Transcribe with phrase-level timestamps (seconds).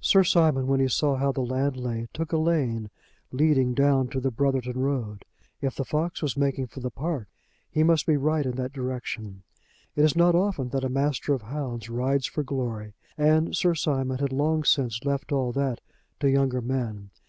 [0.00, 2.90] Sir Simon, when he saw how the land lay, took a lane
[3.30, 5.24] leading down to the Brotherton road.
[5.60, 7.28] If the fox was making for the park
[7.70, 9.44] he must be right in that direction.
[9.94, 14.18] It is not often that a master of hounds rides for glory, and Sir Simon
[14.18, 15.80] had long since left all that
[16.18, 17.10] to younger men.